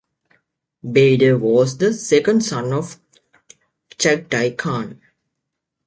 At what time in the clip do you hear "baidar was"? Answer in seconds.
0.83-1.77